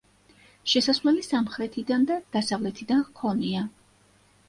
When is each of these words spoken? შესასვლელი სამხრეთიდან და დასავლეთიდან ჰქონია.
შესასვლელი 0.73 1.27
სამხრეთიდან 1.27 2.09
და 2.13 2.19
დასავლეთიდან 2.39 3.09
ჰქონია. 3.11 3.71